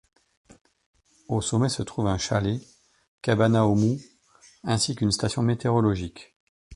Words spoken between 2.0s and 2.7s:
un chalet,